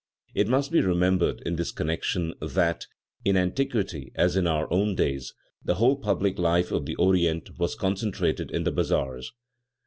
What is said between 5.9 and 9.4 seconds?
public life of the Orient was concentrated in the bazaars.